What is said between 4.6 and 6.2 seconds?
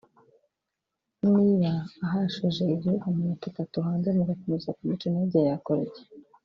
kumuca intege yakora iki